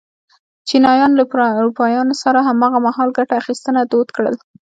[0.67, 1.25] چینایانو له
[1.59, 4.35] اروپایانو سره هماغه مهال ګته اخیستنه دود کړل.